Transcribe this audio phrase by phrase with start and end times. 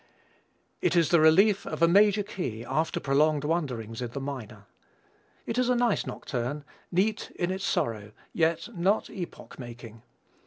[0.81, 4.65] It is the relief of a major key after prolonged wanderings in the minor.
[5.45, 10.01] It is a nice nocturne, neat in its sorrow, yet not epoch making.